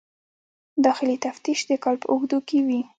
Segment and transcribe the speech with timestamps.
[0.85, 2.81] داخلي تفتیش د کال په اوږدو کې وي.